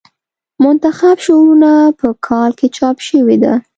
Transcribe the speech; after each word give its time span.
منتخب 0.63 1.17
شعرونه 1.25 1.71
په 1.99 2.07
کال 2.27 2.51
کې 2.59 2.67
چاپ 2.77 2.97
شوې 3.07 3.37
ده. 3.43 3.53